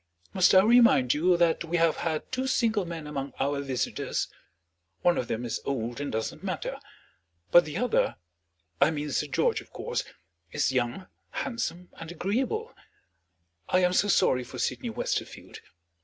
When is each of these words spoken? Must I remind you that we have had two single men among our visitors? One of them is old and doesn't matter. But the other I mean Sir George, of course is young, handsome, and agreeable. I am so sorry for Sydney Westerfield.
Must 0.33 0.55
I 0.55 0.63
remind 0.63 1.13
you 1.13 1.37
that 1.37 1.63
we 1.63 1.77
have 1.77 1.97
had 1.97 2.31
two 2.31 2.47
single 2.47 2.85
men 2.85 3.05
among 3.05 3.33
our 3.39 3.61
visitors? 3.61 4.29
One 5.03 5.15
of 5.15 5.27
them 5.27 5.45
is 5.45 5.61
old 5.63 6.01
and 6.01 6.11
doesn't 6.11 6.41
matter. 6.43 6.79
But 7.51 7.65
the 7.65 7.77
other 7.77 8.15
I 8.81 8.89
mean 8.89 9.11
Sir 9.11 9.27
George, 9.27 9.61
of 9.61 9.71
course 9.71 10.03
is 10.51 10.71
young, 10.71 11.05
handsome, 11.29 11.89
and 11.99 12.11
agreeable. 12.11 12.73
I 13.69 13.83
am 13.83 13.93
so 13.93 14.07
sorry 14.07 14.43
for 14.43 14.57
Sydney 14.57 14.89
Westerfield. 14.89 15.59